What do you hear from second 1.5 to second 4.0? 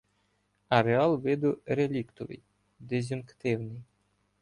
реліктовий, диз'юнктивний.